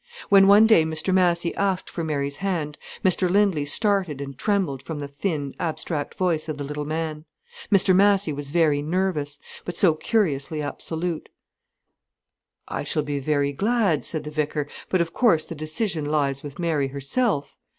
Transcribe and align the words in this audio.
When 0.29 0.47
one 0.47 0.65
day 0.65 0.83
Mr 0.83 1.13
Massy 1.13 1.53
asked 1.53 1.87
for 1.87 2.03
Mary's 2.03 2.37
hand, 2.37 2.79
Mr 3.05 3.29
Lindley 3.29 3.65
started 3.65 4.19
and 4.19 4.35
trembled 4.35 4.81
from 4.81 4.97
the 4.97 5.07
thin, 5.07 5.53
abstract 5.59 6.15
voice 6.15 6.49
of 6.49 6.57
the 6.57 6.63
little 6.63 6.85
man. 6.85 7.25
Mr 7.71 7.95
Massy 7.95 8.33
was 8.33 8.49
very 8.49 8.81
nervous, 8.81 9.37
but 9.63 9.77
so 9.77 9.93
curiously 9.93 10.59
absolute. 10.59 11.29
"I 12.67 12.83
shall 12.83 13.03
be 13.03 13.19
very 13.19 13.51
glad," 13.51 14.03
said 14.03 14.23
the 14.23 14.31
vicar, 14.31 14.67
"but 14.89 15.01
of 15.01 15.13
course 15.13 15.45
the 15.45 15.53
decision 15.53 16.05
lies 16.05 16.41
with 16.41 16.57
Mary 16.57 16.87
herself." 16.87 17.55